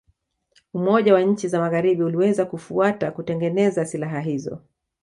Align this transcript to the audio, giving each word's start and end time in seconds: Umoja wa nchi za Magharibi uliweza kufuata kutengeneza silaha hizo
Umoja 0.73 1.13
wa 1.13 1.21
nchi 1.21 1.47
za 1.47 1.59
Magharibi 1.59 2.03
uliweza 2.03 2.45
kufuata 2.45 3.11
kutengeneza 3.11 3.85
silaha 3.85 4.19
hizo 4.19 4.61